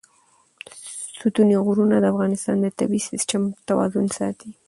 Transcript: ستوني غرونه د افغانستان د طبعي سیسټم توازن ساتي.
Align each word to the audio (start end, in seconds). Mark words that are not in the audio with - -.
ستوني 1.19 1.57
غرونه 1.65 1.95
د 1.99 2.05
افغانستان 2.13 2.55
د 2.61 2.65
طبعي 2.79 3.01
سیسټم 3.09 3.43
توازن 3.67 4.05
ساتي. 4.17 4.49